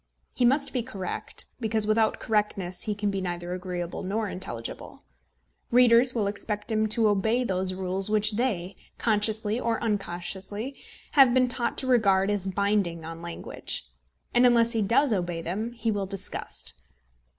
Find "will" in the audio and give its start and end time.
6.15-6.25, 15.91-16.07